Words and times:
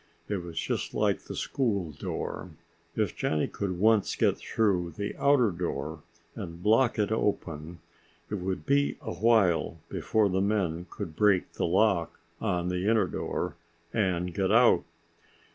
It 0.27 0.37
was 0.41 0.59
just 0.59 0.95
like 0.95 1.19
the 1.25 1.35
school 1.35 1.91
door. 1.91 2.49
If 2.95 3.15
Johnny 3.15 3.47
could 3.47 3.77
once 3.77 4.15
get 4.15 4.35
through 4.35 4.93
the 4.97 5.15
outer 5.15 5.51
door 5.51 6.01
and 6.33 6.63
block 6.63 6.97
it 6.97 7.11
open, 7.11 7.81
it 8.27 8.39
would 8.39 8.65
be 8.65 8.97
a 8.99 9.13
while 9.13 9.77
before 9.89 10.27
the 10.27 10.41
men 10.41 10.87
could 10.89 11.15
break 11.15 11.51
the 11.51 11.67
lock 11.67 12.19
on 12.39 12.69
the 12.69 12.89
inner 12.89 13.05
door 13.07 13.57
and 13.93 14.33
get 14.33 14.51
out. 14.51 14.85